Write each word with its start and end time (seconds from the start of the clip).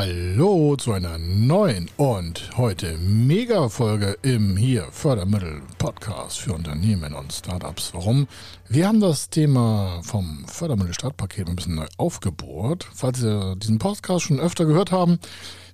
Hallo 0.00 0.76
zu 0.76 0.94
einer 0.94 1.18
neuen 1.18 1.90
und 1.98 2.56
heute 2.56 2.96
Mega-Folge 2.96 4.16
im 4.22 4.56
hier 4.56 4.84
Fördermittel 4.90 5.60
Podcast 5.76 6.38
für 6.38 6.54
Unternehmen 6.54 7.12
und 7.12 7.30
Startups. 7.34 7.92
Warum? 7.92 8.26
Wir 8.66 8.88
haben 8.88 9.00
das 9.00 9.28
Thema 9.28 10.00
vom 10.02 10.46
Fördermittel 10.46 10.94
Startpaket 10.94 11.50
ein 11.50 11.56
bisschen 11.56 11.74
neu 11.74 11.86
aufgebohrt. 11.98 12.88
Falls 12.94 13.20
Sie 13.20 13.56
diesen 13.58 13.78
Podcast 13.78 14.24
schon 14.24 14.40
öfter 14.40 14.64
gehört 14.64 14.90
haben, 14.90 15.18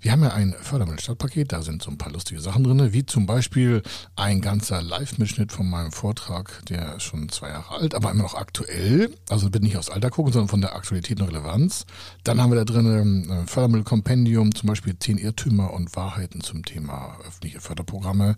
wir 0.00 0.12
haben 0.12 0.22
ja 0.22 0.30
ein 0.30 0.54
Fördermittelstadtpaket, 0.60 1.52
da 1.52 1.62
sind 1.62 1.82
so 1.82 1.90
ein 1.90 1.98
paar 1.98 2.12
lustige 2.12 2.40
Sachen 2.40 2.64
drin, 2.64 2.92
wie 2.92 3.06
zum 3.06 3.26
Beispiel 3.26 3.82
ein 4.14 4.40
ganzer 4.40 4.82
Live-Mitschnitt 4.82 5.52
von 5.52 5.68
meinem 5.68 5.92
Vortrag, 5.92 6.62
der 6.68 6.96
ist 6.96 7.04
schon 7.04 7.28
zwei 7.28 7.48
Jahre 7.48 7.74
alt, 7.74 7.94
aber 7.94 8.10
immer 8.10 8.22
noch 8.22 8.34
aktuell. 8.34 9.14
Also 9.28 9.50
bitte 9.50 9.64
nicht 9.64 9.76
aus 9.76 9.90
Alter 9.90 10.10
gucken, 10.10 10.32
sondern 10.32 10.48
von 10.48 10.60
der 10.60 10.74
Aktualität 10.74 11.20
und 11.20 11.28
Relevanz. 11.28 11.86
Dann 12.24 12.40
haben 12.40 12.50
wir 12.50 12.56
da 12.56 12.64
drin 12.64 12.86
ein 12.86 13.30
äh, 13.30 13.46
Fördermittelkompendium, 13.46 14.54
zum 14.54 14.68
Beispiel 14.68 14.98
zehn 14.98 15.18
Irrtümer 15.18 15.72
und 15.72 15.94
Wahrheiten 15.96 16.40
zum 16.40 16.64
Thema 16.64 17.18
öffentliche 17.26 17.60
Förderprogramme 17.60 18.36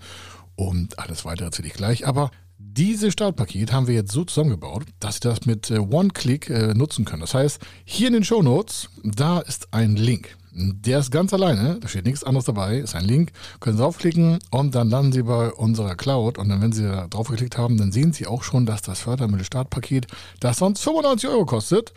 und 0.57 0.99
alles 0.99 1.25
weitere 1.25 1.47
erzähle 1.47 1.69
ich 1.69 1.75
gleich. 1.75 2.07
Aber 2.07 2.31
dieses 2.59 3.13
Startpaket 3.13 3.73
haben 3.73 3.87
wir 3.87 3.95
jetzt 3.95 4.13
so 4.13 4.25
zusammengebaut, 4.25 4.85
dass 4.99 5.17
Sie 5.17 5.21
das 5.21 5.47
mit 5.47 5.71
äh, 5.71 5.79
One-Click 5.79 6.51
äh, 6.51 6.75
nutzen 6.75 7.05
können. 7.05 7.21
Das 7.21 7.35
heißt, 7.35 7.61
hier 7.85 8.09
in 8.09 8.15
den 8.15 8.25
Show 8.25 8.43
Notes, 8.43 8.89
da 9.05 9.39
ist 9.39 9.73
ein 9.73 9.95
Link. 9.95 10.37
Der 10.59 10.99
ist 10.99 11.13
ganz 11.13 11.33
alleine, 11.33 11.79
da 11.81 11.87
steht 11.87 12.05
nichts 12.05 12.25
anderes 12.25 12.47
dabei, 12.47 12.79
ist 12.79 12.97
ein 12.97 13.05
Link. 13.05 13.31
Können 13.61 13.77
Sie 13.77 13.83
draufklicken 13.83 14.41
und 14.51 14.75
dann 14.75 14.91
landen 14.91 15.13
Sie 15.13 15.23
bei 15.23 15.53
unserer 15.53 15.95
Cloud. 15.95 16.37
Und 16.37 16.49
dann, 16.49 16.61
wenn 16.61 16.73
Sie 16.73 16.83
da 16.83 17.07
drauf 17.07 17.29
geklickt 17.29 17.57
haben, 17.57 17.77
dann 17.77 17.93
sehen 17.93 18.13
Sie 18.13 18.27
auch 18.27 18.43
schon, 18.43 18.67
dass 18.67 18.83
das 18.83 18.99
Fördermittel-Startpaket, 19.01 20.09
das 20.41 20.59
sonst 20.59 20.83
95 20.83 21.31
Euro 21.31 21.47
kostet, 21.47 21.93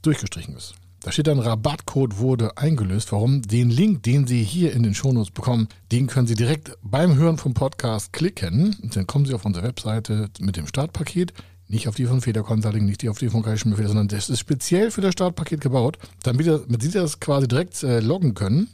durchgestrichen 0.00 0.56
ist. 0.56 0.74
Da 1.02 1.12
steht 1.12 1.26
dann 1.26 1.38
Rabattcode 1.38 2.18
wurde 2.18 2.56
eingelöst. 2.56 3.12
Warum? 3.12 3.42
Den 3.42 3.70
Link, 3.70 4.02
den 4.02 4.26
Sie 4.26 4.42
hier 4.42 4.72
in 4.72 4.82
den 4.82 4.94
Shownotes 4.94 5.30
bekommen, 5.30 5.68
den 5.92 6.06
können 6.06 6.26
Sie 6.26 6.34
direkt 6.34 6.72
beim 6.82 7.16
Hören 7.16 7.38
vom 7.38 7.54
Podcast 7.54 8.12
klicken. 8.12 8.76
Und 8.82 8.96
dann 8.96 9.06
kommen 9.06 9.24
Sie 9.26 9.34
auf 9.34 9.44
unsere 9.44 9.66
Webseite 9.66 10.28
mit 10.40 10.56
dem 10.56 10.66
Startpaket. 10.66 11.32
Nicht 11.70 11.86
auf 11.86 11.94
die 11.94 12.06
von 12.06 12.20
Feder 12.20 12.42
Consulting, 12.42 12.84
nicht 12.84 13.02
die 13.02 13.08
auf 13.08 13.18
die 13.18 13.28
von 13.28 13.44
Kai 13.44 13.56
Schmidt, 13.56 13.78
sondern 13.78 14.08
das 14.08 14.28
ist 14.28 14.40
speziell 14.40 14.90
für 14.90 15.02
das 15.02 15.12
Startpaket 15.12 15.60
gebaut, 15.60 15.98
damit, 16.24 16.48
damit 16.48 16.82
Sie 16.82 16.90
das 16.90 17.20
quasi 17.20 17.46
direkt 17.46 17.84
äh, 17.84 18.00
loggen 18.00 18.34
können. 18.34 18.68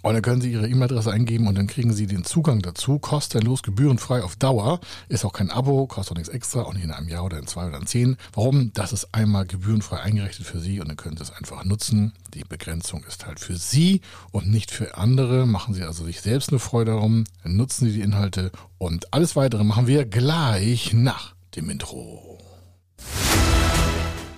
Und 0.00 0.14
dann 0.14 0.22
können 0.22 0.40
Sie 0.40 0.50
Ihre 0.50 0.66
E-Mail-Adresse 0.66 1.12
eingeben 1.12 1.46
und 1.46 1.58
dann 1.58 1.66
kriegen 1.66 1.92
Sie 1.92 2.06
den 2.06 2.24
Zugang 2.24 2.62
dazu, 2.62 2.98
kostenlos, 2.98 3.62
gebührenfrei 3.62 4.22
auf 4.22 4.34
Dauer. 4.34 4.80
Ist 5.10 5.26
auch 5.26 5.34
kein 5.34 5.50
Abo, 5.50 5.86
kostet 5.86 6.12
auch 6.12 6.16
nichts 6.16 6.30
extra, 6.30 6.62
auch 6.62 6.72
nicht 6.72 6.84
in 6.84 6.90
einem 6.90 7.08
Jahr 7.08 7.22
oder 7.22 7.38
in 7.38 7.46
zwei 7.46 7.68
oder 7.68 7.76
in 7.76 7.86
zehn. 7.86 8.16
Warum? 8.32 8.72
Das 8.72 8.94
ist 8.94 9.14
einmal 9.14 9.44
gebührenfrei 9.44 10.00
eingerichtet 10.00 10.46
für 10.46 10.58
Sie 10.58 10.80
und 10.80 10.88
dann 10.88 10.96
können 10.96 11.18
Sie 11.18 11.22
es 11.22 11.32
einfach 11.32 11.64
nutzen. 11.64 12.14
Die 12.32 12.44
Begrenzung 12.44 13.04
ist 13.04 13.26
halt 13.26 13.40
für 13.40 13.56
Sie 13.56 14.00
und 14.32 14.48
nicht 14.48 14.70
für 14.70 14.96
andere. 14.96 15.46
Machen 15.46 15.74
Sie 15.74 15.82
also 15.82 16.06
sich 16.06 16.22
selbst 16.22 16.48
eine 16.48 16.60
Freude 16.60 16.92
darum, 16.92 17.24
nutzen 17.44 17.86
Sie 17.86 17.92
die 17.92 18.00
Inhalte 18.00 18.52
und 18.78 19.12
alles 19.12 19.36
weitere 19.36 19.64
machen 19.64 19.86
wir 19.86 20.06
gleich 20.06 20.94
nach 20.94 21.35
dem 21.56 21.70
Intro. 21.70 22.38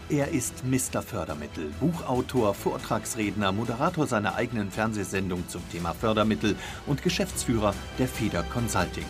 Er 0.09 0.29
ist 0.29 0.65
Mr. 0.65 1.03
Fördermittel, 1.03 1.71
Buchautor, 1.81 2.55
Vortragsredner, 2.55 3.53
Moderator 3.53 4.07
seiner 4.07 4.37
eigenen 4.37 4.71
Fernsehsendung 4.71 5.47
zum 5.49 5.69
Thema 5.71 5.93
Fördermittel 5.93 6.57
und 6.87 7.03
Geschäftsführer 7.03 7.75
der 7.99 8.09
Feder 8.09 8.43
Consulting. 8.45 9.05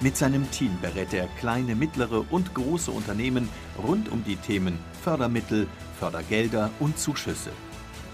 Mit 0.00 0.16
seinem 0.16 0.50
Team 0.50 0.76
berät 0.82 1.14
er 1.14 1.28
kleine, 1.38 1.74
mittlere 1.74 2.26
und 2.30 2.52
große 2.54 2.90
Unternehmen 2.90 3.48
rund 3.82 4.10
um 4.10 4.22
die 4.24 4.36
Themen 4.36 4.78
Fördermittel, 5.02 5.66
Fördergelder 5.98 6.70
und 6.80 6.98
Zuschüsse. 6.98 7.50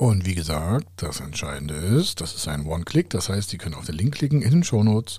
Und 0.00 0.24
wie 0.24 0.34
gesagt, 0.34 0.86
das 0.96 1.20
Entscheidende 1.20 1.74
ist, 1.74 2.22
das 2.22 2.34
ist 2.34 2.48
ein 2.48 2.64
One-Click, 2.64 3.10
das 3.10 3.28
heißt, 3.28 3.50
Sie 3.50 3.58
können 3.58 3.74
auf 3.74 3.84
den 3.84 3.96
Link 3.96 4.14
klicken 4.14 4.40
in 4.40 4.50
den 4.50 4.64
Shownotes. 4.64 5.18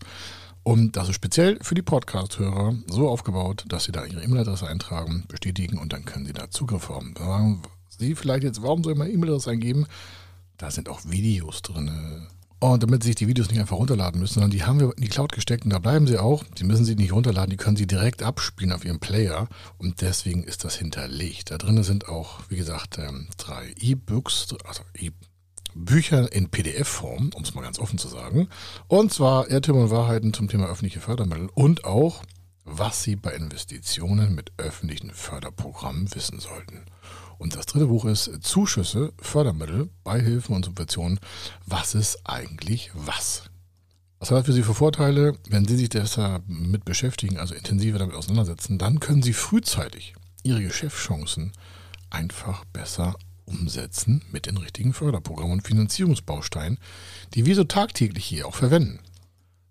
Und 0.64 0.96
das 0.96 1.08
ist 1.08 1.14
speziell 1.14 1.60
für 1.62 1.76
die 1.76 1.84
Podcast-Hörer 1.84 2.74
so 2.88 3.08
aufgebaut, 3.08 3.64
dass 3.68 3.84
Sie 3.84 3.92
da 3.92 4.06
Ihre 4.06 4.24
E-Mail-Adresse 4.24 4.68
eintragen, 4.68 5.26
bestätigen 5.28 5.78
und 5.78 5.94
dann 5.94 6.04
können 6.06 6.26
Sie 6.26 6.34
da 6.34 6.50
Zugriff 6.50 6.90
haben. 6.90 7.14
Sagen 7.16 7.62
Sie 7.90 8.16
vielleicht 8.16 8.44
jetzt, 8.44 8.64
warum 8.64 8.84
soll 8.84 8.94
ich 8.94 8.98
meine 8.98 9.12
E-Mail-Adresse 9.12 9.52
eingeben? 9.52 9.86
Da 10.58 10.72
sind 10.72 10.90
auch 10.90 11.02
Videos 11.06 11.62
drin. 11.62 12.26
Und 12.62 12.84
damit 12.84 13.02
Sie 13.02 13.10
sich 13.10 13.16
die 13.16 13.28
Videos 13.28 13.50
nicht 13.50 13.60
einfach 13.60 13.78
runterladen 13.78 14.22
müssen, 14.22 14.36
sondern 14.36 14.52
die 14.52 14.64
haben 14.64 14.80
wir 14.80 14.96
in 14.96 15.02
die 15.02 15.10
Cloud 15.10 15.32
gesteckt 15.32 15.64
und 15.64 15.72
da 15.72 15.80
bleiben 15.80 16.06
sie 16.06 16.20
auch. 16.20 16.44
Sie 16.56 16.64
müssen 16.64 16.86
sie 16.86 16.96
nicht 16.96 17.12
runterladen, 17.12 17.50
die 17.50 17.58
können 17.58 17.76
sie 17.76 17.88
direkt 17.88 18.22
abspielen 18.22 18.72
auf 18.72 18.86
Ihrem 18.86 19.00
Player 19.00 19.50
und 19.80 20.02
deswegen 20.02 20.44
ist 20.44 20.64
das 20.64 20.76
hinterlegt. 20.76 21.50
Da 21.50 21.58
drin 21.58 21.82
sind 21.82 22.08
auch, 22.08 22.42
wie 22.50 22.58
gesagt, 22.58 23.00
ähm, 23.00 23.30
drei 23.38 23.74
E-Books, 23.80 24.54
also 24.64 24.84
e 24.96 25.10
Bücher 25.74 26.32
in 26.32 26.50
PDF-Form, 26.50 27.32
um 27.34 27.42
es 27.42 27.56
mal 27.56 27.62
ganz 27.64 27.80
offen 27.80 27.98
zu 27.98 28.10
sagen. 28.10 28.48
Und 28.88 29.12
zwar 29.12 29.50
Irrtümer 29.50 29.80
und 29.80 29.90
Wahrheiten 29.90 30.32
zum 30.32 30.48
Thema 30.48 30.68
öffentliche 30.68 31.00
Fördermittel 31.00 31.50
und 31.56 31.84
auch, 31.84 32.22
was 32.64 33.02
Sie 33.02 33.16
bei 33.16 33.32
Investitionen 33.32 34.36
mit 34.36 34.52
öffentlichen 34.58 35.10
Förderprogrammen 35.10 36.14
wissen 36.14 36.40
sollten. 36.40 36.86
Und 37.42 37.56
das 37.56 37.66
dritte 37.66 37.88
Buch 37.88 38.06
ist 38.06 38.30
Zuschüsse, 38.42 39.14
Fördermittel, 39.20 39.90
Beihilfen 40.04 40.56
und 40.56 40.64
Subventionen. 40.64 41.20
Was 41.66 41.96
ist 41.96 42.20
eigentlich 42.24 42.92
was? 42.94 43.46
Was 44.20 44.30
hat 44.30 44.38
das 44.38 44.46
für 44.46 44.54
Sie 44.54 44.62
für 44.62 44.76
Vorteile? 44.76 45.36
Wenn 45.50 45.66
Sie 45.66 45.76
sich 45.76 45.90
deshalb 45.90 46.44
mit 46.48 46.86
beschäftigen, 46.86 47.40
also 47.40 47.56
intensiver 47.56 47.98
damit 47.98 48.14
auseinandersetzen, 48.14 48.78
dann 48.78 49.00
können 49.00 49.24
Sie 49.24 49.34
frühzeitig 49.34 50.14
Ihre 50.44 50.62
Geschäftschancen 50.62 51.52
einfach 52.12 52.64
besser 52.66 53.16
umsetzen 53.46 54.22
mit 54.32 54.46
den 54.46 54.58
richtigen 54.58 54.94
Förderprogrammen 54.94 55.54
und 55.54 55.68
Finanzierungsbausteinen, 55.68 56.78
die 57.34 57.48
wir 57.48 57.56
so 57.56 57.64
tagtäglich 57.64 58.24
hier 58.24 58.48
auch 58.48 58.56
verwenden. 58.56 59.00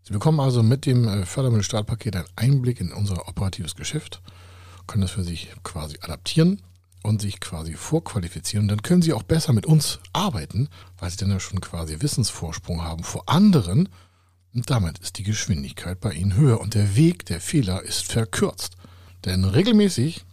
Sie 0.03 0.13
bekommen 0.13 0.41
also 0.41 0.65
mit 0.65 0.87
dem 0.87 1.07
äh, 1.07 1.25
Fördermittelstartpaket 1.25 2.17
einen 2.17 2.27
Einblick 2.35 2.81
in 2.81 2.93
unser 2.93 3.29
operatives 3.29 3.77
Geschäft, 3.77 4.23
können 4.89 5.03
das 5.03 5.13
für 5.13 5.23
sich 5.23 5.51
quasi 5.63 5.99
adaptieren 6.01 6.61
und 7.03 7.21
sich 7.21 7.41
quasi 7.41 7.75
vorqualifizieren. 7.75 8.69
Dann 8.69 8.83
können 8.83 9.03
sie 9.03 9.12
auch 9.12 9.22
besser 9.22 9.53
mit 9.53 9.66
uns 9.66 9.99
arbeiten, 10.12 10.69
weil 10.99 11.11
sie 11.11 11.16
dann 11.16 11.31
ja 11.31 11.41
schon 11.41 11.61
quasi 11.61 12.00
Wissensvorsprung 12.00 12.83
haben 12.83 13.05
vor 13.05 13.25
anderen. 13.27 13.88
Und 14.55 14.71
damit 14.71 14.99
ist 14.99 15.19
die 15.19 15.22
Geschwindigkeit 15.22 16.00
bei 16.00 16.12
ihnen 16.12 16.34
höher 16.34 16.60
und 16.60 16.75
der 16.75 16.97
Weg 16.97 17.25
der 17.27 17.41
Fehler 17.41 17.83
ist 17.83 18.10
verkürzt. 18.10 18.77
Denn 19.25 19.44
regelmäßig, 19.44 20.25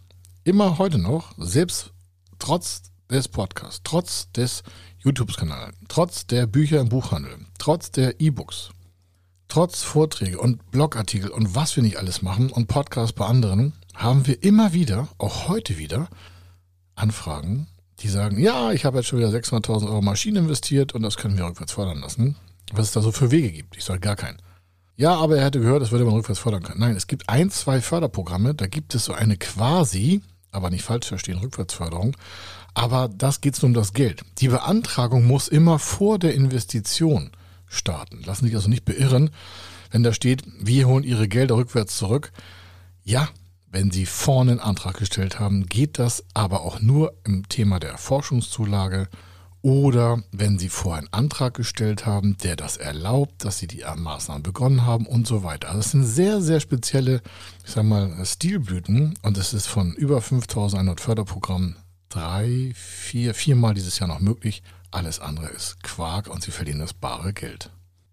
immer 0.44 0.78
heute 0.78 0.98
noch, 0.98 1.34
selbst 1.38 1.92
trotz 2.38 2.82
des 3.10 3.28
Podcasts, 3.28 3.80
trotz 3.84 4.30
des 4.32 4.62
YouTube-Kanals, 4.98 5.74
trotz 5.88 6.26
der 6.26 6.46
Bücher 6.46 6.80
im 6.80 6.88
Buchhandel, 6.88 7.38
trotz 7.58 7.90
der 7.90 8.20
E-Books, 8.20 8.70
trotz 9.48 9.82
Vorträge 9.82 10.38
und 10.38 10.70
Blogartikel 10.70 11.30
und 11.30 11.54
was 11.54 11.76
wir 11.76 11.82
nicht 11.82 11.98
alles 11.98 12.22
machen 12.22 12.50
und 12.50 12.66
Podcasts 12.66 13.12
bei 13.12 13.26
anderen, 13.26 13.72
haben 13.94 14.26
wir 14.26 14.42
immer 14.42 14.72
wieder, 14.72 15.08
auch 15.18 15.48
heute 15.48 15.78
wieder, 15.78 16.08
Anfragen, 16.98 17.66
die 18.00 18.08
sagen, 18.08 18.38
ja, 18.38 18.72
ich 18.72 18.84
habe 18.84 18.98
jetzt 18.98 19.06
schon 19.06 19.18
wieder 19.18 19.30
600.000 19.30 19.86
Euro 19.86 20.02
Maschinen 20.02 20.44
investiert 20.44 20.94
und 20.94 21.02
das 21.02 21.16
können 21.16 21.36
wir 21.36 21.46
rückwärts 21.46 21.72
fördern 21.72 22.00
lassen. 22.00 22.36
Was 22.72 22.86
es 22.86 22.92
da 22.92 23.00
so 23.00 23.12
für 23.12 23.30
Wege 23.30 23.50
gibt. 23.50 23.76
Ich 23.76 23.84
sage 23.84 24.00
gar 24.00 24.16
keinen. 24.16 24.38
Ja, 24.96 25.14
aber 25.14 25.38
er 25.38 25.44
hätte 25.44 25.60
gehört, 25.60 25.80
das 25.80 25.90
würde 25.90 26.04
man 26.04 26.14
rückwärts 26.14 26.40
fördern 26.40 26.62
können. 26.62 26.80
Nein, 26.80 26.96
es 26.96 27.06
gibt 27.06 27.28
ein, 27.28 27.50
zwei 27.50 27.80
Förderprogramme, 27.80 28.54
da 28.54 28.66
gibt 28.66 28.94
es 28.94 29.04
so 29.04 29.12
eine 29.12 29.36
quasi, 29.36 30.22
aber 30.50 30.70
nicht 30.70 30.82
falsch 30.82 31.06
verstehen, 31.06 31.38
Rückwärtsförderung. 31.38 32.16
Aber 32.74 33.08
das 33.08 33.40
geht 33.40 33.60
nur 33.62 33.68
um 33.68 33.74
das 33.74 33.92
Geld. 33.92 34.22
Die 34.38 34.48
Beantragung 34.48 35.24
muss 35.24 35.48
immer 35.48 35.78
vor 35.78 36.18
der 36.18 36.34
Investition 36.34 37.30
starten. 37.66 38.22
Lassen 38.24 38.44
Sie 38.44 38.48
sich 38.48 38.56
also 38.56 38.68
nicht 38.68 38.84
beirren, 38.84 39.30
wenn 39.90 40.02
da 40.02 40.12
steht, 40.12 40.42
wir 40.60 40.86
holen 40.86 41.04
Ihre 41.04 41.28
Gelder 41.28 41.56
rückwärts 41.56 41.96
zurück. 41.96 42.32
Ja, 43.04 43.28
wenn 43.70 43.90
Sie 43.90 44.06
vorne 44.06 44.52
einen 44.52 44.60
Antrag 44.60 44.96
gestellt 44.96 45.38
haben, 45.38 45.66
geht 45.66 45.98
das 45.98 46.24
aber 46.34 46.62
auch 46.62 46.80
nur 46.80 47.14
im 47.24 47.48
Thema 47.48 47.78
der 47.78 47.98
Forschungszulage 47.98 49.08
oder 49.60 50.22
wenn 50.32 50.58
Sie 50.58 50.68
vorher 50.68 51.00
einen 51.00 51.12
Antrag 51.12 51.54
gestellt 51.54 52.06
haben, 52.06 52.36
der 52.38 52.56
das 52.56 52.76
erlaubt, 52.76 53.44
dass 53.44 53.58
Sie 53.58 53.66
die 53.66 53.84
Maßnahmen 53.94 54.42
begonnen 54.42 54.86
haben 54.86 55.06
und 55.06 55.26
so 55.26 55.42
weiter. 55.42 55.68
Also 55.68 55.80
das 55.80 55.90
sind 55.90 56.04
sehr, 56.04 56.40
sehr 56.40 56.60
spezielle, 56.60 57.20
ich 57.64 57.72
sag 57.72 57.84
mal, 57.84 58.24
Stilblüten 58.24 59.14
und 59.22 59.36
es 59.36 59.52
ist 59.52 59.66
von 59.66 59.94
über 59.94 60.22
5100 60.22 61.00
Förderprogrammen 61.00 61.76
drei, 62.08 62.72
vier, 62.74 63.34
viermal 63.34 63.74
dieses 63.74 63.98
Jahr 63.98 64.08
noch 64.08 64.20
möglich, 64.20 64.62
Alles 64.90 65.20
andere 65.20 65.48
ist 65.48 65.82
Quark 65.82 66.28
und 66.28 66.42
Sie 66.42 66.50
verlieren 66.50 66.78
das 66.78 66.94
bare 66.94 67.34
Geld. 67.34 67.70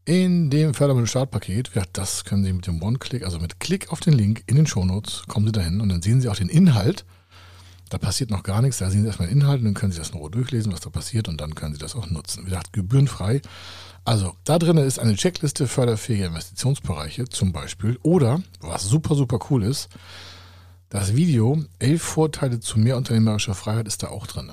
In 0.07 0.51
dem 0.51 0.75
Fördermittel-Startpaket, 0.75 1.71
das 1.93 2.25
können 2.25 2.43
Sie 2.43 2.53
mit 2.53 2.67
dem 2.67 2.79
One-Click, 2.79 3.23
also 3.23 3.39
mit 3.39 3.59
Klick 3.59 3.91
auf 3.91 4.01
den 4.01 4.13
Link 4.13 4.43
in 4.45 4.55
den 4.55 4.67
Shownotes, 4.67 5.23
kommen 5.27 5.47
Sie 5.47 5.51
dahin 5.51 5.81
und 5.81 5.89
dann 5.89 6.03
sehen 6.03 6.21
Sie 6.21 6.29
auch 6.29 6.35
den 6.35 6.47
Inhalt. 6.47 7.05
Da 7.89 7.97
passiert 7.97 8.29
noch 8.29 8.43
gar 8.43 8.61
nichts, 8.61 8.77
da 8.77 8.91
sehen 8.91 9.01
Sie 9.01 9.07
erstmal 9.07 9.29
den 9.29 9.39
Inhalt 9.39 9.61
und 9.61 9.65
dann 9.65 9.73
können 9.73 9.91
Sie 9.91 9.97
das 9.97 10.11
in 10.11 10.19
Ruhe 10.19 10.29
durchlesen, 10.29 10.71
was 10.71 10.81
da 10.81 10.91
passiert 10.91 11.27
und 11.27 11.41
dann 11.41 11.55
können 11.55 11.73
Sie 11.73 11.79
das 11.79 11.95
auch 11.95 12.07
nutzen. 12.07 12.43
Wie 12.43 12.49
gesagt, 12.49 12.71
gebührenfrei. 12.71 13.41
Also, 14.03 14.35
da 14.43 14.59
drin 14.59 14.77
ist 14.77 14.99
eine 14.99 15.15
Checkliste 15.15 15.65
förderfähiger 15.65 16.27
Investitionsbereiche 16.27 17.27
zum 17.27 17.51
Beispiel 17.51 17.97
oder, 18.03 18.43
was 18.61 18.83
super, 18.83 19.15
super 19.15 19.39
cool 19.49 19.63
ist, 19.63 19.89
das 20.89 21.15
Video 21.15 21.63
elf 21.79 22.03
Vorteile 22.03 22.59
zu 22.59 22.77
mehr 22.77 22.97
unternehmerischer 22.97 23.55
Freiheit 23.55 23.87
ist 23.87 24.03
da 24.03 24.09
auch 24.09 24.27
drin. 24.27 24.51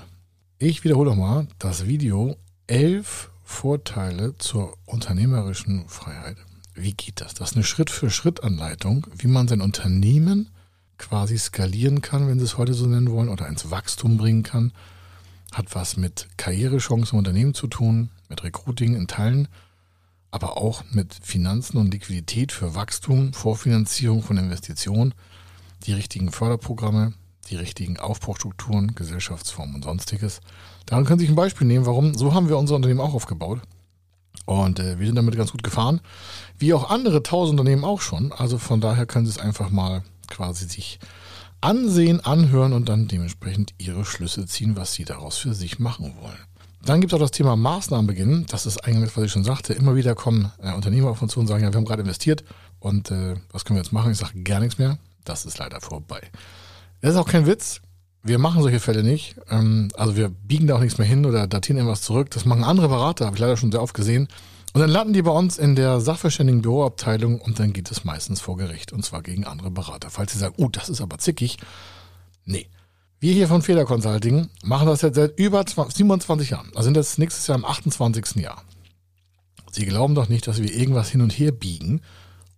Ich 0.57 0.83
wiederhole 0.83 1.11
nochmal, 1.11 1.47
das 1.59 1.85
Video 1.85 2.37
elf 2.65 3.29
Vorteile 3.53 4.35
zur 4.39 4.75
unternehmerischen 4.85 5.87
Freiheit. 5.87 6.37
Wie 6.73 6.93
geht 6.93 7.21
das? 7.21 7.35
Das 7.35 7.51
ist 7.51 7.55
eine 7.55 7.63
Schritt-für-Schritt-Anleitung, 7.63 9.07
wie 9.15 9.27
man 9.27 9.47
sein 9.47 9.61
Unternehmen 9.61 10.49
quasi 10.97 11.37
skalieren 11.37 12.01
kann, 12.01 12.27
wenn 12.27 12.39
Sie 12.39 12.45
es 12.45 12.57
heute 12.57 12.73
so 12.73 12.87
nennen 12.87 13.11
wollen, 13.11 13.29
oder 13.29 13.47
ins 13.47 13.69
Wachstum 13.71 14.17
bringen 14.17 14.43
kann. 14.43 14.73
Hat 15.53 15.75
was 15.75 15.97
mit 15.97 16.27
Karrierechancen 16.35 17.13
im 17.13 17.19
Unternehmen 17.19 17.53
zu 17.53 17.67
tun, 17.67 18.09
mit 18.27 18.43
Recruiting 18.43 18.95
in 18.95 19.07
Teilen, 19.07 19.47
aber 20.31 20.57
auch 20.57 20.83
mit 20.91 21.13
Finanzen 21.21 21.77
und 21.77 21.93
Liquidität 21.93 22.51
für 22.51 22.75
Wachstum, 22.75 23.33
Vorfinanzierung 23.33 24.23
von 24.23 24.37
Investitionen, 24.37 25.13
die 25.85 25.93
richtigen 25.93 26.31
Förderprogramme, 26.31 27.13
die 27.49 27.55
richtigen 27.55 27.99
Aufbaustrukturen, 27.99 28.95
Gesellschaftsformen 28.95 29.75
und 29.75 29.83
sonstiges. 29.83 30.41
Daran 30.85 31.05
können 31.05 31.19
Sie 31.19 31.25
sich 31.25 31.33
ein 31.33 31.37
Beispiel 31.37 31.67
nehmen, 31.67 31.85
warum. 31.85 32.15
So 32.15 32.33
haben 32.33 32.49
wir 32.49 32.57
unser 32.57 32.75
Unternehmen 32.75 33.01
auch 33.01 33.13
aufgebaut. 33.13 33.61
Und 34.45 34.79
äh, 34.79 34.99
wir 34.99 35.05
sind 35.05 35.15
damit 35.15 35.35
ganz 35.35 35.51
gut 35.51 35.63
gefahren. 35.63 36.01
Wie 36.57 36.73
auch 36.73 36.89
andere 36.89 37.23
tausend 37.23 37.59
Unternehmen 37.59 37.85
auch 37.85 38.01
schon. 38.01 38.31
Also 38.31 38.57
von 38.57 38.81
daher 38.81 39.05
können 39.05 39.25
Sie 39.25 39.31
es 39.31 39.37
einfach 39.37 39.69
mal 39.69 40.03
quasi 40.27 40.67
sich 40.67 40.99
ansehen, 41.61 42.19
anhören 42.19 42.73
und 42.73 42.89
dann 42.89 43.07
dementsprechend 43.07 43.73
Ihre 43.77 44.03
Schlüsse 44.03 44.45
ziehen, 44.45 44.75
was 44.75 44.93
Sie 44.93 45.05
daraus 45.05 45.37
für 45.37 45.53
sich 45.53 45.79
machen 45.79 46.13
wollen. 46.21 46.37
Dann 46.85 46.99
gibt 46.99 47.13
es 47.13 47.15
auch 47.15 47.23
das 47.23 47.31
Thema 47.31 47.55
Maßnahmen 47.55 48.07
beginnen. 48.07 48.45
Das 48.49 48.65
ist 48.65 48.83
eigentlich, 48.85 49.15
was 49.15 49.23
ich 49.23 49.31
schon 49.31 49.45
sagte. 49.45 49.73
Immer 49.73 49.95
wieder 49.95 50.15
kommen 50.15 50.51
äh, 50.61 50.73
Unternehmer 50.73 51.09
auf 51.09 51.21
uns 51.21 51.31
zu 51.31 51.39
und 51.39 51.47
sagen, 51.47 51.63
ja, 51.63 51.71
wir 51.71 51.77
haben 51.77 51.85
gerade 51.85 52.01
investiert 52.01 52.43
und 52.79 53.11
äh, 53.11 53.35
was 53.51 53.63
können 53.63 53.77
wir 53.77 53.83
jetzt 53.83 53.93
machen? 53.93 54.11
Ich 54.11 54.17
sage 54.17 54.43
gar 54.43 54.59
nichts 54.59 54.77
mehr. 54.77 54.97
Das 55.23 55.45
ist 55.45 55.57
leider 55.57 55.79
vorbei. 55.79 56.21
Das 57.03 57.15
ist 57.15 57.17
auch 57.17 57.27
kein 57.27 57.45
Witz. 57.45 57.81
Wir 58.23 58.39
machen 58.39 58.61
solche 58.61 58.79
Fälle 58.79 59.03
nicht. 59.03 59.35
Ähm, 59.49 59.89
also 59.95 60.15
wir 60.15 60.29
biegen 60.29 60.67
da 60.67 60.75
auch 60.75 60.79
nichts 60.79 60.97
mehr 60.97 61.07
hin 61.07 61.25
oder 61.25 61.47
datieren 61.47 61.75
irgendwas 61.75 62.01
zurück. 62.01 62.31
Das 62.31 62.45
machen 62.45 62.63
andere 62.63 62.87
Berater, 62.87 63.25
habe 63.25 63.35
ich 63.35 63.41
leider 63.41 63.57
schon 63.57 63.73
sehr 63.73 63.81
oft 63.81 63.93
gesehen. 63.93 64.29
Und 64.71 64.79
dann 64.79 64.89
landen 64.89 65.11
die 65.11 65.21
bei 65.21 65.31
uns 65.31 65.57
in 65.57 65.75
der 65.75 65.99
Sachverständigen-Büroabteilung 65.99 67.41
und 67.41 67.59
dann 67.59 67.73
geht 67.73 67.91
es 67.91 68.05
meistens 68.05 68.39
vor 68.39 68.55
Gericht 68.55 68.93
und 68.93 69.03
zwar 69.03 69.21
gegen 69.21 69.43
andere 69.43 69.69
Berater. 69.69 70.09
Falls 70.09 70.31
sie 70.31 70.39
sagen, 70.39 70.55
oh, 70.57 70.69
das 70.69 70.87
ist 70.87 71.01
aber 71.01 71.17
zickig. 71.17 71.57
Nee. 72.45 72.69
Wir 73.19 73.33
hier 73.33 73.49
von 73.49 73.61
Feder 73.61 73.83
Consulting 73.83 74.47
machen 74.63 74.87
das 74.87 75.01
jetzt 75.01 75.15
seit 75.15 75.37
über 75.37 75.65
27 75.67 76.51
Jahren. 76.51 76.71
Also 76.73 76.83
sind 76.83 76.95
das 76.95 77.17
nächstes 77.17 77.47
Jahr 77.47 77.57
im 77.57 77.65
28. 77.65 78.37
Jahr. 78.37 78.63
Sie 79.73 79.85
glauben 79.85 80.15
doch 80.15 80.29
nicht, 80.29 80.47
dass 80.47 80.61
wir 80.61 80.73
irgendwas 80.73 81.09
hin 81.09 81.21
und 81.21 81.33
her 81.33 81.51
biegen 81.51 81.99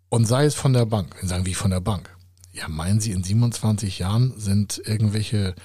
und 0.10 0.26
sei 0.26 0.46
es 0.46 0.54
von 0.54 0.74
der 0.74 0.86
Bank. 0.86 1.16
Wir 1.20 1.28
sagen, 1.28 1.48
wie 1.48 1.56
von 1.56 1.72
der 1.72 1.80
Bank. 1.80 2.15
Ja, 2.56 2.70
meinen 2.70 3.02
Sie, 3.02 3.12
in 3.12 3.22
27 3.22 4.00
Jahren 4.00 4.34
sind 4.38 4.82
irgendwelche 4.86 5.56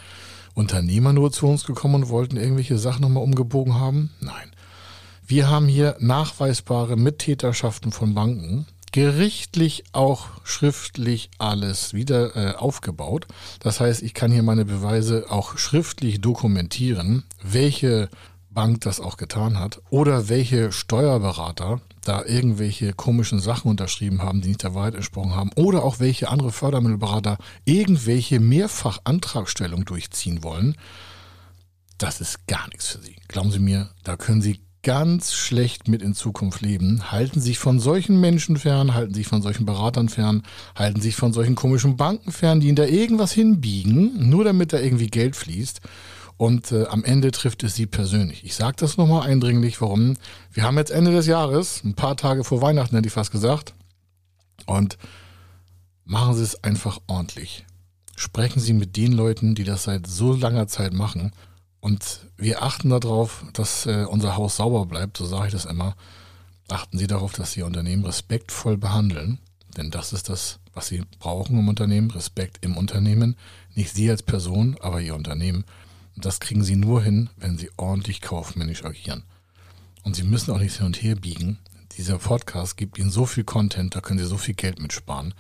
Unternehmer 0.55 1.13
nur 1.13 1.31
zu 1.31 1.47
uns 1.47 1.65
gekommen 1.65 1.95
und 1.95 2.09
wollten 2.09 2.37
irgendwelche 2.37 2.79
Sachen 2.79 3.03
nochmal 3.03 3.23
umgebogen 3.23 3.75
haben? 3.75 4.11
Nein. 4.21 4.51
Wir 5.25 5.49
haben 5.49 5.69
hier 5.69 5.97
nachweisbare 6.01 6.97
Mittäterschaften 6.97 7.93
von 7.93 8.15
Banken, 8.15 8.67
gerichtlich 8.91 9.85
auch 9.93 10.27
schriftlich 10.43 11.31
alles 11.39 11.95
wieder 11.95 12.35
äh, 12.35 12.57
aufgebaut. 12.57 13.29
Das 13.61 13.79
heißt, 13.79 14.03
ich 14.03 14.13
kann 14.13 14.33
hier 14.33 14.43
meine 14.43 14.65
Beweise 14.65 15.27
auch 15.29 15.59
schriftlich 15.59 16.21
dokumentieren, 16.21 17.23
welche 17.41 18.09
Bank 18.51 18.81
das 18.81 18.99
auch 18.99 19.17
getan 19.17 19.61
hat 19.61 19.81
oder 19.91 20.29
welche 20.29 20.73
Steuerberater 20.73 21.81
da 22.03 22.25
irgendwelche 22.25 22.93
komischen 22.93 23.41
Sachen 23.41 23.71
unterschrieben 23.71 24.23
haben, 24.23 24.41
die 24.41 24.49
nicht 24.49 24.63
der 24.63 24.75
Wahrheit 24.75 24.95
entsprochen 24.95 25.35
haben, 25.35 25.51
oder 25.57 25.85
auch 25.85 26.01
welche 26.01 26.29
andere 26.29 26.53
Fördermittelberater 26.53 27.39
irgendwelche 27.65 28.41
Mehrfachantragstellung 28.41 29.85
durchziehen 29.85 30.43
wollen, 30.43 30.77
das 31.99 32.21
ist 32.21 32.47
gar 32.47 32.67
nichts 32.69 32.89
für 32.89 33.03
Sie. 33.03 33.17
Glauben 33.29 33.51
Sie 33.51 33.59
mir, 33.59 33.91
da 34.05 34.17
können 34.17 34.41
Sie 34.41 34.61
ganz 34.83 35.35
schlecht 35.35 35.89
mit 35.89 36.01
in 36.01 36.15
Zukunft 36.15 36.63
leben. 36.63 37.13
Halten 37.13 37.41
Sie 37.41 37.49
sich 37.49 37.59
von 37.59 37.81
solchen 37.81 38.19
Menschen 38.21 38.57
fern, 38.57 38.95
halten 38.95 39.13
Sie 39.13 39.21
sich 39.21 39.29
von 39.29 39.43
solchen 39.43 39.67
Beratern 39.67 40.09
fern, 40.09 40.43
halten 40.75 41.01
Sie 41.01 41.09
sich 41.09 41.17
von 41.17 41.33
solchen 41.33 41.55
komischen 41.55 41.97
Banken 41.97 42.33
fern, 42.33 42.61
die 42.61 42.69
Ihnen 42.69 42.77
da 42.77 42.87
irgendwas 42.87 43.33
hinbiegen, 43.33 44.31
nur 44.31 44.45
damit 44.45 44.73
da 44.73 44.79
irgendwie 44.79 45.09
Geld 45.09 45.37
fließt. 45.37 45.81
Und 46.41 46.73
äh, 46.73 46.87
am 46.87 47.05
Ende 47.05 47.33
trifft 47.33 47.65
es 47.65 47.75
sie 47.75 47.85
persönlich. 47.85 48.47
Ich 48.47 48.55
sage 48.55 48.77
das 48.79 48.97
nochmal 48.97 49.29
eindringlich, 49.29 49.83
warum. 49.83 50.17
Wir 50.51 50.63
haben 50.63 50.79
jetzt 50.79 50.91
Ende 50.91 51.13
des 51.13 51.27
Jahres, 51.27 51.85
ein 51.85 51.93
paar 51.93 52.17
Tage 52.17 52.45
vor 52.45 52.63
Weihnachten 52.63 52.97
hätte 52.97 53.09
ich 53.09 53.13
fast 53.13 53.31
gesagt. 53.31 53.75
Und 54.65 54.97
machen 56.07 56.35
Sie 56.35 56.43
es 56.43 56.65
einfach 56.65 56.99
ordentlich. 57.09 57.67
Sprechen 58.17 58.59
Sie 58.59 58.73
mit 58.73 58.97
den 58.97 59.13
Leuten, 59.13 59.55
die 59.55 59.65
das 59.65 59.83
seit 59.83 60.07
so 60.07 60.33
langer 60.33 60.67
Zeit 60.67 60.95
machen. 60.95 61.33
Und 61.81 62.21
wir 62.39 62.63
achten 62.63 62.89
darauf, 62.89 63.45
dass 63.53 63.85
äh, 63.85 64.07
unser 64.09 64.39
Haus 64.39 64.57
sauber 64.57 64.87
bleibt, 64.87 65.19
so 65.19 65.27
sage 65.27 65.49
ich 65.49 65.53
das 65.53 65.67
immer. 65.67 65.95
Achten 66.71 66.97
Sie 66.97 67.07
darauf, 67.07 67.35
dass 67.35 67.53
Sie 67.53 67.61
Ihr 67.61 67.67
Unternehmen 67.67 68.07
respektvoll 68.07 68.79
behandeln. 68.79 69.41
Denn 69.77 69.91
das 69.91 70.15
ist 70.15 70.31
das, 70.31 70.59
was 70.73 70.87
Sie 70.87 71.03
brauchen 71.19 71.59
im 71.59 71.69
Unternehmen. 71.69 72.11
Respekt 72.11 72.65
im 72.65 72.79
Unternehmen. 72.79 73.37
Nicht 73.75 73.93
Sie 73.93 74.09
als 74.09 74.23
Person, 74.23 74.79
aber 74.81 75.03
Ihr 75.03 75.15
Unternehmen. 75.15 75.67
Das 76.17 76.41
kriegen 76.41 76.63
sie 76.63 76.77
nur 76.77 77.03
hin, 77.03 77.31
wenn 77.37 77.57
sie 77.57 77.71
ordentlich 77.77 78.21
kaufmännisch 78.21 78.85
agieren. 78.85 79.25
Und 80.03 80.17
sie 80.17 80.23
müssen 80.23 80.53
auch 80.53 80.59
nichts 80.59 80.79
hin 80.79 80.87
und 80.87 81.03
her 81.03 81.15
biegen. 81.15 81.59
Dieser 81.97 82.19
Podcast 82.19 82.77
gibt 82.77 82.99
ihnen 82.99 83.11
so 83.11 83.27
viel 83.27 83.45
Content, 83.45 83.95
da 83.95 84.01
können 84.01 84.19
sie 84.19 84.27
so 84.27 84.39
viel 84.39 84.55
Geld 84.55 84.81
mitsparen. 84.81 85.35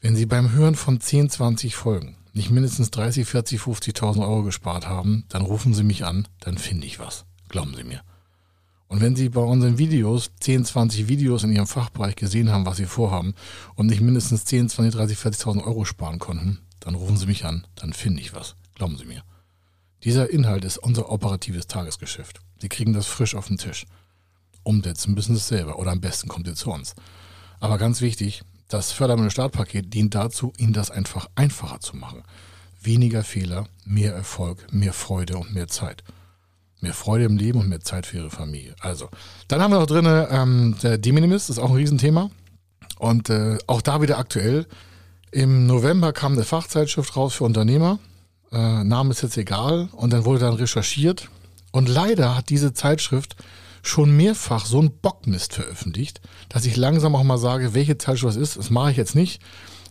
Wenn 0.00 0.16
sie 0.16 0.26
beim 0.26 0.52
Hören 0.52 0.74
von 0.74 1.00
10, 1.00 1.30
20 1.30 1.74
Folgen 1.74 2.16
nicht 2.32 2.50
mindestens 2.50 2.90
30, 2.92 3.26
40, 3.26 3.60
50.000 3.60 4.20
Euro 4.20 4.44
gespart 4.44 4.86
haben, 4.86 5.24
dann 5.28 5.42
rufen 5.42 5.74
sie 5.74 5.82
mich 5.82 6.04
an, 6.04 6.28
dann 6.40 6.56
finde 6.56 6.86
ich 6.86 6.98
was. 6.98 7.24
Glauben 7.48 7.74
Sie 7.74 7.84
mir. 7.84 8.02
Und 8.88 9.00
wenn 9.02 9.16
Sie 9.16 9.28
bei 9.28 9.40
unseren 9.40 9.76
Videos 9.76 10.30
10, 10.40 10.64
20 10.64 11.08
Videos 11.08 11.44
in 11.44 11.52
Ihrem 11.52 11.66
Fachbereich 11.66 12.16
gesehen 12.16 12.50
haben, 12.50 12.64
was 12.64 12.78
Sie 12.78 12.86
vorhaben 12.86 13.34
und 13.74 13.86
nicht 13.86 14.00
mindestens 14.00 14.44
10, 14.44 14.68
20, 14.68 14.94
30, 14.94 15.18
40.000 15.18 15.64
Euro 15.64 15.84
sparen 15.84 16.18
konnten, 16.18 16.60
dann 16.80 16.94
rufen 16.94 17.16
Sie 17.16 17.26
mich 17.26 17.44
an, 17.44 17.66
dann 17.74 17.92
finde 17.92 18.22
ich 18.22 18.34
was. 18.34 18.56
Glauben 18.74 18.96
Sie 18.96 19.04
mir. 19.04 19.22
Dieser 20.04 20.30
Inhalt 20.30 20.64
ist 20.64 20.78
unser 20.78 21.10
operatives 21.10 21.66
Tagesgeschäft. 21.66 22.40
Sie 22.60 22.68
kriegen 22.68 22.92
das 22.92 23.06
frisch 23.06 23.34
auf 23.34 23.48
den 23.48 23.58
Tisch. 23.58 23.86
Umsetzen 24.62 25.14
müssen 25.14 25.34
Sie 25.34 25.40
es 25.40 25.48
selber 25.48 25.78
oder 25.78 25.90
am 25.90 26.00
besten 26.00 26.28
kommt 26.28 26.46
ihr 26.46 26.54
zu 26.54 26.70
uns. 26.70 26.94
Aber 27.58 27.78
ganz 27.78 28.00
wichtig, 28.00 28.42
das 28.68 28.92
Fördermittel 28.92 29.30
Startpaket 29.30 29.92
dient 29.92 30.14
dazu, 30.14 30.52
Ihnen 30.56 30.72
das 30.72 30.90
einfach 30.90 31.28
einfacher 31.34 31.80
zu 31.80 31.96
machen. 31.96 32.22
Weniger 32.80 33.24
Fehler, 33.24 33.66
mehr 33.84 34.14
Erfolg, 34.14 34.72
mehr 34.72 34.92
Freude 34.92 35.36
und 35.38 35.52
mehr 35.52 35.68
Zeit. 35.68 36.04
Mehr 36.80 36.94
Freude 36.94 37.24
im 37.24 37.36
Leben 37.36 37.58
und 37.58 37.68
mehr 37.68 37.80
Zeit 37.80 38.06
für 38.06 38.18
Ihre 38.18 38.30
Familie. 38.30 38.76
Also, 38.80 39.08
dann 39.48 39.60
haben 39.60 39.72
wir 39.72 39.80
noch 39.80 39.86
drin 39.86 40.06
ähm, 40.06 40.76
der 40.80 40.98
De 40.98 41.10
Minimis, 41.10 41.50
ist 41.50 41.58
auch 41.58 41.70
ein 41.70 41.76
Riesenthema. 41.76 42.30
Und 42.98 43.30
äh, 43.30 43.58
auch 43.66 43.82
da 43.82 44.00
wieder 44.00 44.18
aktuell. 44.18 44.66
Im 45.32 45.66
November 45.66 46.12
kam 46.12 46.34
eine 46.34 46.44
Fachzeitschrift 46.44 47.16
raus 47.16 47.34
für 47.34 47.44
Unternehmer 47.44 47.98
äh, 48.52 48.84
Name 48.84 49.10
ist 49.10 49.22
jetzt 49.22 49.36
egal. 49.36 49.88
Und 49.92 50.12
dann 50.12 50.24
wurde 50.24 50.40
dann 50.40 50.54
recherchiert. 50.54 51.28
Und 51.72 51.88
leider 51.88 52.36
hat 52.36 52.48
diese 52.50 52.72
Zeitschrift 52.72 53.36
schon 53.82 54.16
mehrfach 54.16 54.66
so 54.66 54.78
einen 54.78 54.90
Bockmist 55.00 55.54
veröffentlicht, 55.54 56.20
dass 56.48 56.64
ich 56.64 56.76
langsam 56.76 57.14
auch 57.14 57.22
mal 57.22 57.38
sage, 57.38 57.74
welche 57.74 57.98
Zeitschrift 57.98 58.36
das 58.36 58.42
ist. 58.42 58.56
Das 58.56 58.70
mache 58.70 58.90
ich 58.90 58.96
jetzt 58.96 59.14
nicht. 59.14 59.40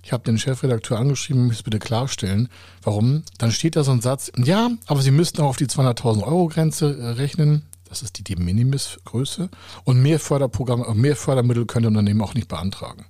Ich 0.03 0.13
habe 0.13 0.23
den 0.23 0.37
Chefredakteur 0.37 0.97
angeschrieben, 0.97 1.47
muss 1.47 1.63
bitte 1.63 1.79
klarstellen, 1.79 2.49
warum. 2.81 3.23
Dann 3.39 3.51
steht 3.51 3.75
da 3.75 3.83
so 3.83 3.91
ein 3.91 4.01
Satz, 4.01 4.31
ja, 4.37 4.69
aber 4.85 5.01
Sie 5.01 5.11
müssten 5.11 5.41
auch 5.41 5.49
auf 5.49 5.57
die 5.57 5.67
200.000 5.67 6.23
Euro 6.23 6.47
Grenze 6.47 6.97
äh, 6.97 7.07
rechnen. 7.09 7.63
Das 7.89 8.01
ist 8.01 8.17
die 8.17 8.23
De 8.23 8.37
Minimis 8.37 8.99
Größe. 9.05 9.49
Und 9.83 10.01
mehr 10.01 10.19
Förderprogramme, 10.19 10.93
mehr 10.93 11.15
Fördermittel 11.15 11.65
können 11.65 11.87
Unternehmen 11.87 12.21
auch 12.21 12.33
nicht 12.33 12.47
beantragen. 12.47 13.05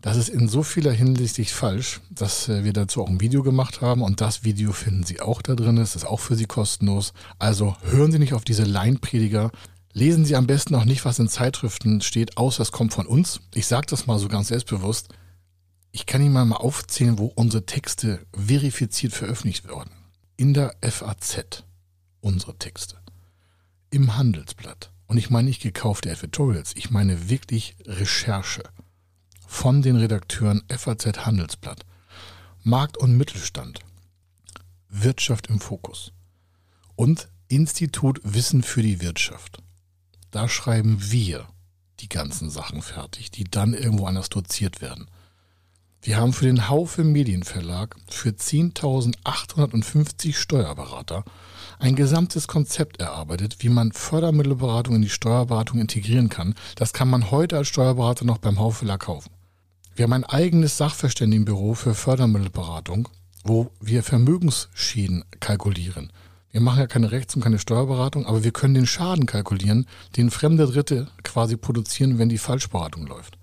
Das 0.00 0.16
ist 0.16 0.28
in 0.28 0.48
so 0.48 0.62
vieler 0.62 0.92
Hinsicht 0.92 1.50
falsch, 1.50 2.00
dass 2.10 2.48
äh, 2.48 2.62
wir 2.62 2.72
dazu 2.72 3.02
auch 3.02 3.08
ein 3.08 3.20
Video 3.20 3.42
gemacht 3.42 3.80
haben 3.80 4.02
und 4.02 4.20
das 4.20 4.44
Video 4.44 4.72
finden 4.72 5.02
Sie 5.02 5.20
auch 5.20 5.42
da 5.42 5.56
drin. 5.56 5.76
Es 5.78 5.96
ist 5.96 6.04
auch 6.04 6.20
für 6.20 6.36
Sie 6.36 6.46
kostenlos. 6.46 7.12
Also 7.38 7.76
hören 7.82 8.12
Sie 8.12 8.20
nicht 8.20 8.34
auf 8.34 8.44
diese 8.44 8.62
Laienprediger. 8.64 9.50
Lesen 9.92 10.24
Sie 10.24 10.36
am 10.36 10.46
besten 10.46 10.76
auch 10.76 10.84
nicht, 10.84 11.04
was 11.04 11.18
in 11.18 11.28
Zeitschriften 11.28 12.00
steht, 12.00 12.36
außer 12.36 12.62
es 12.62 12.70
kommt 12.70 12.94
von 12.94 13.06
uns. 13.06 13.40
Ich 13.54 13.66
sage 13.66 13.86
das 13.90 14.06
mal 14.06 14.18
so 14.18 14.28
ganz 14.28 14.48
selbstbewusst. 14.48 15.08
Ich 15.90 16.06
kann 16.06 16.22
Ihnen 16.22 16.32
mal 16.32 16.52
aufzählen, 16.52 17.18
wo 17.18 17.26
unsere 17.34 17.66
Texte 17.66 18.24
verifiziert 18.32 19.12
veröffentlicht 19.12 19.66
werden. 19.66 19.90
In 20.36 20.54
der 20.54 20.76
FAZ 20.82 21.64
unsere 22.20 22.56
Texte. 22.56 22.96
im 23.90 24.16
Handelsblatt. 24.16 24.92
Und 25.06 25.16
ich 25.16 25.30
meine 25.30 25.48
nicht 25.48 25.62
gekaufte 25.62 26.10
Editorials, 26.10 26.72
ich 26.76 26.90
meine 26.90 27.30
wirklich 27.30 27.76
Recherche 27.86 28.62
von 29.48 29.82
den 29.82 29.96
Redakteuren 29.96 30.62
FAZ 30.68 31.26
Handelsblatt, 31.26 31.84
Markt 32.62 32.96
und 32.96 33.16
Mittelstand, 33.16 33.80
Wirtschaft 34.88 35.48
im 35.48 35.58
Fokus 35.58 36.12
und 36.94 37.28
Institut 37.48 38.20
Wissen 38.22 38.62
für 38.62 38.82
die 38.82 39.00
Wirtschaft. 39.00 39.60
Da 40.30 40.48
schreiben 40.48 41.10
wir 41.10 41.48
die 41.98 42.08
ganzen 42.08 42.50
Sachen 42.50 42.82
fertig, 42.82 43.32
die 43.32 43.44
dann 43.44 43.74
irgendwo 43.74 44.06
anders 44.06 44.28
doziert 44.28 44.80
werden. 44.82 45.10
Wir 46.02 46.18
haben 46.18 46.32
für 46.32 46.44
den 46.44 46.68
Haufe 46.68 47.02
Medienverlag 47.02 47.96
für 48.08 48.28
10.850 48.28 50.34
Steuerberater 50.34 51.24
ein 51.80 51.96
gesamtes 51.96 52.46
Konzept 52.46 53.00
erarbeitet, 53.00 53.56
wie 53.60 53.70
man 53.70 53.92
Fördermittelberatung 53.92 54.96
in 54.96 55.02
die 55.02 55.08
Steuerberatung 55.08 55.80
integrieren 55.80 56.28
kann. 56.28 56.54
Das 56.76 56.92
kann 56.92 57.08
man 57.08 57.32
heute 57.32 57.56
als 57.56 57.68
Steuerberater 57.68 58.24
noch 58.24 58.38
beim 58.38 58.60
Haufe 58.60 58.80
Verlag 58.80 59.00
kaufen. 59.00 59.37
Wir 59.98 60.04
haben 60.04 60.12
ein 60.12 60.22
eigenes 60.22 60.76
Sachverständigenbüro 60.76 61.74
für 61.74 61.92
Fördermittelberatung, 61.92 63.08
wo 63.42 63.72
wir 63.80 64.04
Vermögensschäden 64.04 65.24
kalkulieren. 65.40 66.12
Wir 66.52 66.60
machen 66.60 66.78
ja 66.78 66.86
keine 66.86 67.10
Rechts- 67.10 67.34
und 67.34 67.42
keine 67.42 67.58
Steuerberatung, 67.58 68.24
aber 68.24 68.44
wir 68.44 68.52
können 68.52 68.74
den 68.74 68.86
Schaden 68.86 69.26
kalkulieren, 69.26 69.88
den 70.16 70.30
fremde 70.30 70.66
Dritte 70.66 71.08
quasi 71.24 71.56
produzieren, 71.56 72.16
wenn 72.16 72.28
die 72.28 72.38
Falschberatung 72.38 73.08
läuft. 73.08 73.38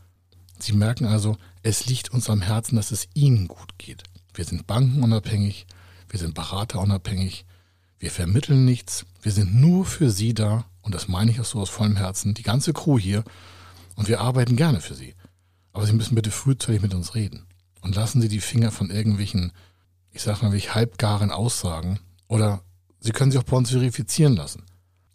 Sie 0.57 0.71
merken 0.71 1.07
also, 1.07 1.35
es 1.61 1.87
liegt 1.87 2.11
uns 2.11 2.29
am 2.29 2.41
Herzen, 2.41 2.77
dass 2.77 2.91
es 2.91 3.09
Ihnen 3.13 3.49
gut 3.49 3.77
geht. 3.77 4.03
Wir 4.33 4.45
sind 4.45 4.65
bankenunabhängig, 4.65 5.67
wir 6.07 6.19
sind 6.19 6.35
beraterunabhängig, 6.35 7.45
wir 7.99 8.11
vermitteln 8.11 8.63
nichts, 8.63 9.05
wir 9.21 9.33
sind 9.33 9.55
nur 9.55 9.83
für 9.83 10.09
Sie 10.09 10.33
da 10.33 10.63
und 10.83 10.95
das 10.95 11.09
meine 11.09 11.31
ich 11.31 11.41
auch 11.41 11.45
so 11.45 11.59
aus 11.59 11.69
vollem 11.69 11.97
Herzen, 11.97 12.33
die 12.33 12.43
ganze 12.43 12.71
Crew 12.71 12.97
hier 12.97 13.25
und 13.97 14.07
wir 14.07 14.21
arbeiten 14.21 14.55
gerne 14.55 14.79
für 14.79 14.93
Sie. 14.93 15.15
Aber 15.75 15.85
Sie 15.85 15.91
müssen 15.91 16.15
bitte 16.15 16.31
frühzeitig 16.31 16.81
mit 16.81 16.93
uns 16.93 17.15
reden 17.15 17.47
und 17.81 17.95
lassen 17.95 18.21
Sie 18.21 18.29
die 18.29 18.39
Finger 18.39 18.71
von 18.71 18.89
irgendwelchen, 18.89 19.51
ich 20.09 20.21
sag 20.21 20.41
mal, 20.41 20.53
wie 20.53 20.61
halbgaren 20.61 21.31
Aussagen 21.31 21.99
oder 22.29 22.61
Sie 23.01 23.11
können 23.11 23.29
sich 23.29 23.41
auch 23.41 23.43
bei 23.43 23.57
uns 23.57 23.71
verifizieren 23.71 24.37
lassen. 24.37 24.63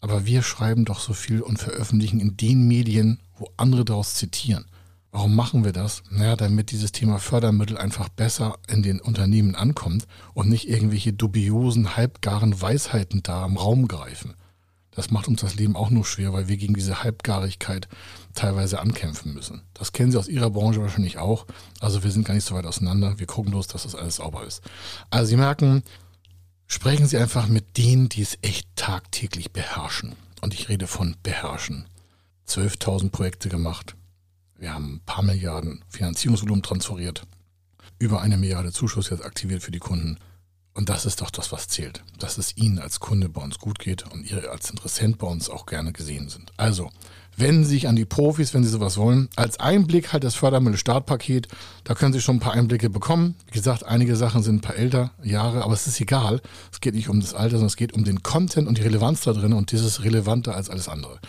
Aber 0.01 0.27
wir 0.27 0.43
schreiben 0.43 0.85
doch 0.85 1.01
so 1.01 1.15
viel 1.15 1.41
und 1.41 1.59
veröffentlichen 1.59 2.21
in 2.21 2.37
den 2.37 2.69
Medien, 2.69 3.21
wo 3.39 3.51
andere 3.57 3.87
daraus 3.87 4.17
zitieren. 4.17 4.67
Warum 5.13 5.35
machen 5.35 5.65
wir 5.65 5.73
das? 5.73 6.03
Naja, 6.11 6.37
damit 6.37 6.73
dieses 6.73 6.93
Thema 6.93 7.19
Fördermittel 7.19 7.79
einfach 7.79 8.11
besser 8.11 8.59
in 8.69 8.83
den 8.83 9.01
Unternehmen 9.01 9.55
ankommt 9.55 10.07
und 10.35 10.51
nicht 10.51 10.69
irgendwelche 10.69 11.15
dubiosen, 11.15 11.97
halbgaren 11.97 12.61
Weisheiten 12.61 13.23
da 13.23 13.47
im 13.47 13.57
Raum 13.57 13.89
greifen. 13.89 14.35
Das 15.01 15.11
macht 15.11 15.29
uns 15.29 15.41
das 15.41 15.55
Leben 15.55 15.77
auch 15.77 15.89
nur 15.89 16.05
schwer, 16.05 16.35
weil 16.35 16.49
wir 16.49 16.59
gegen 16.59 16.75
diese 16.75 17.03
Halbgarigkeit 17.03 17.89
teilweise 18.35 18.81
ankämpfen 18.81 19.33
müssen. 19.33 19.63
Das 19.73 19.93
kennen 19.93 20.13
Sie 20.13 20.19
aus 20.19 20.29
Ihrer 20.29 20.51
Branche 20.51 20.83
wahrscheinlich 20.83 21.17
auch. 21.17 21.47
Also 21.81 22.05
wir 22.05 22.11
sind 22.11 22.27
gar 22.27 22.35
nicht 22.35 22.45
so 22.45 22.55
weit 22.55 22.67
auseinander. 22.67 23.19
Wir 23.19 23.27
gucken 23.27 23.51
bloß, 23.51 23.67
dass 23.67 23.85
das 23.85 23.95
alles 23.95 24.17
sauber 24.17 24.45
ist. 24.45 24.63
Also 25.09 25.31
Sie 25.31 25.37
merken, 25.37 25.83
Sprechen 26.67 27.07
Sie 27.07 27.17
einfach 27.17 27.49
mit 27.49 27.79
denen, 27.79 28.11
die 28.11 28.21
es 28.21 28.39
echt 28.43 28.69
tagtäglich 28.77 29.53
beherrschen. 29.53 30.15
Und 30.43 30.53
ich 30.53 30.69
rede 30.69 30.87
von 30.87 31.17
beherrschen. 31.23 31.87
12.000 32.47 33.11
Projekte 33.11 33.49
gemacht. 33.49 33.97
Wir 34.59 34.75
haben 34.75 34.97
ein 34.97 35.01
paar 35.07 35.25
Milliarden 35.25 35.83
Finanzierungsvolumen 35.89 36.63
transferiert. 36.63 37.27
Über 37.99 38.21
eine 38.21 38.37
Milliarde 38.37 38.71
Zuschuss 38.71 39.09
jetzt 39.09 39.25
aktiviert 39.25 39.63
für 39.63 39.73
die 39.73 39.81
Kunden. 39.81 40.19
Und 40.81 40.89
das 40.89 41.05
ist 41.05 41.21
doch 41.21 41.29
das, 41.29 41.53
was 41.53 41.69
zählt. 41.69 42.03
Dass 42.19 42.39
es 42.39 42.57
Ihnen 42.57 42.79
als 42.79 43.01
Kunde 43.01 43.29
bei 43.29 43.43
uns 43.43 43.59
gut 43.59 43.79
geht 43.79 44.11
und 44.11 44.25
ihr 44.25 44.51
als 44.51 44.71
Interessent 44.71 45.19
bei 45.19 45.27
uns 45.27 45.51
auch 45.51 45.67
gerne 45.67 45.93
gesehen 45.93 46.31
sind. 46.31 46.53
Also, 46.57 46.89
wenden 47.37 47.65
Sie 47.65 47.73
sich 47.73 47.87
an 47.87 47.97
die 47.97 48.07
Profis, 48.07 48.55
wenn 48.55 48.65
Sie 48.65 48.71
sowas 48.71 48.97
wollen. 48.97 49.29
Als 49.37 49.61
Einblick 49.61 50.15
halt 50.15 50.25
das 50.25 50.37
Fördermittel-Startpaket. 50.37 51.49
Da 51.85 51.95
können 51.95 52.15
Sie 52.15 52.23
schon 52.23 52.37
ein 52.37 52.41
paar 52.41 52.55
Einblicke 52.55 52.89
bekommen. 52.89 53.35
Wie 53.49 53.53
gesagt, 53.53 53.85
einige 53.85 54.17
Sachen 54.17 54.43
sind 54.43 54.55
ein 54.55 54.61
paar 54.63 54.77
älter 54.77 55.11
Jahre, 55.23 55.65
aber 55.65 55.75
es 55.75 55.87
ist 55.87 56.01
egal. 56.01 56.41
Es 56.73 56.81
geht 56.81 56.95
nicht 56.95 57.11
um 57.11 57.21
das 57.21 57.35
Alter, 57.35 57.57
sondern 57.57 57.67
es 57.67 57.77
geht 57.77 57.93
um 57.93 58.05
den 58.05 58.23
Content 58.23 58.67
und 58.67 58.79
die 58.79 58.83
Relevanz 58.83 59.21
da 59.21 59.35
drin 59.35 59.53
und 59.53 59.73
dieses 59.73 60.03
relevanter 60.03 60.57
als 60.57 60.71
alles 60.71 60.89
andere. 60.89 61.21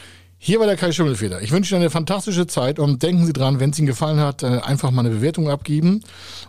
Hier 0.44 0.60
war 0.60 0.66
der 0.66 0.76
Kai 0.76 0.92
Schimmelfeder. 0.92 1.44
Ich 1.44 1.52
wünsche 1.52 1.76
Ihnen 1.76 1.84
eine 1.84 1.92
fantastische 1.92 2.48
Zeit 2.48 2.80
und 2.80 3.04
denken 3.04 3.28
Sie 3.28 3.32
dran, 3.32 3.60
wenn 3.60 3.70
es 3.70 3.78
Ihnen 3.78 3.86
gefallen 3.86 4.20
hat, 4.20 4.42
äh, 4.42 4.48
einfach 4.48 4.90
mal 4.90 5.02
eine 5.06 5.12
Bewertung 5.14 5.52
abgeben 5.52 6.02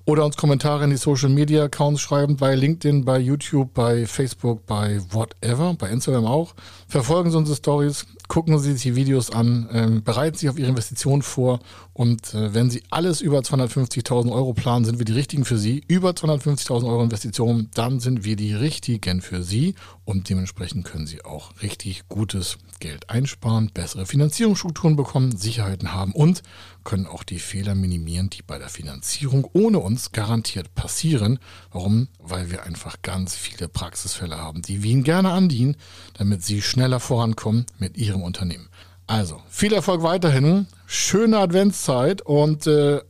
oder 0.06 0.24
uns 0.24 0.38
Kommentare 0.38 0.84
in 0.84 0.88
die 0.88 0.96
Social 0.96 1.28
Media 1.28 1.64
Accounts 1.64 2.00
schreiben, 2.00 2.38
bei 2.38 2.54
LinkedIn, 2.54 3.04
bei 3.04 3.18
YouTube, 3.18 3.74
bei 3.74 4.06
Facebook, 4.06 4.64
bei 4.64 4.98
whatever, 5.10 5.74
bei 5.74 5.90
Instagram 5.90 6.24
auch. 6.24 6.54
Verfolgen 6.88 7.30
Sie 7.30 7.36
unsere 7.36 7.54
Stories, 7.54 8.06
gucken 8.32 8.58
Sie 8.58 8.72
sich 8.72 8.80
die 8.80 8.96
Videos 8.96 9.30
an, 9.30 9.68
ähm, 9.74 10.02
bereiten 10.04 10.38
sich 10.38 10.48
auf 10.48 10.58
Ihre 10.58 10.70
Investitionen 10.70 11.20
vor 11.20 11.60
und 11.92 12.32
äh, 12.32 12.54
wenn 12.54 12.70
Sie 12.70 12.82
alles 12.88 13.20
über 13.20 13.40
250.000 13.40 14.32
Euro 14.32 14.54
planen, 14.54 14.86
sind 14.86 14.98
wir 14.98 15.04
die 15.04 15.12
richtigen 15.12 15.44
für 15.44 15.58
Sie. 15.58 15.84
Über 15.86 16.12
250.000 16.12 16.86
Euro 16.86 17.02
Investitionen, 17.02 17.68
dann 17.74 18.00
sind 18.00 18.24
wir 18.24 18.36
die 18.36 18.54
richtigen 18.54 19.20
für 19.20 19.42
Sie 19.42 19.74
und 20.06 20.30
dementsprechend 20.30 20.86
können 20.86 21.06
Sie 21.06 21.22
auch 21.22 21.52
richtig 21.60 22.08
gutes 22.08 22.56
Geld 22.80 23.10
einsparen, 23.10 23.70
bessere 23.74 24.06
Finanzierungsstrukturen 24.06 24.96
bekommen, 24.96 25.36
Sicherheiten 25.36 25.92
haben 25.92 26.12
und 26.12 26.42
können 26.84 27.06
auch 27.06 27.22
die 27.22 27.38
Fehler 27.38 27.74
minimieren, 27.74 28.30
die 28.30 28.42
bei 28.42 28.58
der 28.58 28.68
Finanzierung 28.68 29.48
ohne 29.52 29.78
uns 29.78 30.12
garantiert 30.12 30.74
passieren. 30.74 31.38
Warum? 31.70 32.08
Weil 32.18 32.50
wir 32.50 32.64
einfach 32.64 32.96
ganz 33.02 33.34
viele 33.34 33.68
Praxisfälle 33.68 34.38
haben, 34.38 34.62
die 34.62 34.82
wir 34.82 34.90
Ihnen 34.90 35.04
gerne 35.04 35.30
andienen, 35.30 35.76
damit 36.14 36.42
Sie 36.44 36.62
schneller 36.62 37.00
vorankommen 37.00 37.66
mit 37.78 37.96
Ihrem 37.96 38.22
Unternehmen. 38.22 38.68
Also, 39.06 39.42
viel 39.48 39.72
Erfolg 39.72 40.02
weiterhin, 40.02 40.66
schöne 40.86 41.38
Adventszeit 41.38 42.22
und 42.22 42.66
äh, 42.66 43.00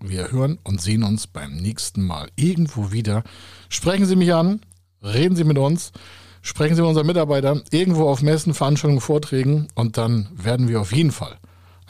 wir 0.00 0.32
hören 0.32 0.58
und 0.64 0.80
sehen 0.80 1.04
uns 1.04 1.26
beim 1.26 1.56
nächsten 1.56 2.02
Mal 2.02 2.28
irgendwo 2.36 2.90
wieder. 2.90 3.22
Sprechen 3.68 4.06
Sie 4.06 4.16
mich 4.16 4.34
an, 4.34 4.60
reden 5.02 5.36
Sie 5.36 5.44
mit 5.44 5.58
uns. 5.58 5.92
Sprechen 6.44 6.74
Sie 6.74 6.82
mit 6.82 6.88
unseren 6.88 7.06
Mitarbeitern 7.06 7.62
irgendwo 7.70 8.08
auf 8.08 8.20
Messen, 8.20 8.52
Veranstaltungen, 8.52 9.00
Vorträgen 9.00 9.68
und 9.76 9.96
dann 9.96 10.28
werden 10.34 10.68
wir 10.68 10.80
auf 10.80 10.92
jeden 10.92 11.12
Fall 11.12 11.38